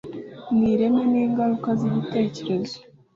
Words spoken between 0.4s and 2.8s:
ni ireme n'ingaruka z'igitekerezo,